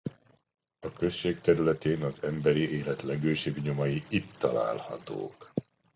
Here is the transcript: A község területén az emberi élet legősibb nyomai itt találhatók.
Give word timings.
A 0.79 0.93
község 0.93 1.41
területén 1.41 2.03
az 2.03 2.23
emberi 2.23 2.69
élet 2.71 3.01
legősibb 3.01 3.57
nyomai 3.57 4.03
itt 4.09 4.37
találhatók. 4.37 5.53